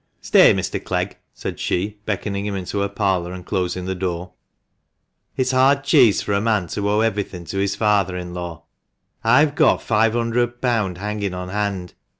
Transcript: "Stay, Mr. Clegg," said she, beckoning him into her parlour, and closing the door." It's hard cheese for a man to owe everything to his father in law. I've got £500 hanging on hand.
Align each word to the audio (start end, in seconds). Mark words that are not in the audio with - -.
"Stay, 0.19 0.51
Mr. 0.51 0.83
Clegg," 0.83 1.17
said 1.31 1.59
she, 1.59 1.99
beckoning 2.07 2.43
him 2.47 2.55
into 2.55 2.79
her 2.79 2.89
parlour, 2.89 3.33
and 3.33 3.45
closing 3.45 3.85
the 3.85 3.93
door." 3.93 4.31
It's 5.37 5.51
hard 5.51 5.83
cheese 5.83 6.23
for 6.23 6.33
a 6.33 6.41
man 6.41 6.65
to 6.69 6.89
owe 6.89 7.01
everything 7.01 7.45
to 7.45 7.59
his 7.59 7.75
father 7.75 8.17
in 8.17 8.33
law. 8.33 8.63
I've 9.23 9.53
got 9.53 9.79
£500 9.81 10.97
hanging 10.97 11.35
on 11.35 11.49
hand. 11.49 11.93